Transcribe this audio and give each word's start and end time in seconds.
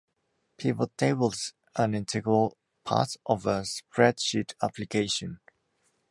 Pivot 0.57 0.97
tables 0.97 1.53
are 1.75 1.85
an 1.85 1.93
integral 1.93 2.57
part 2.83 3.17
of 3.27 3.45
a 3.45 3.61
spreadsheet 3.61 4.53
application. 4.59 5.39